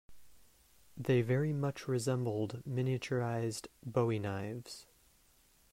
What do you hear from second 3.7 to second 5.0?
Bowie knives.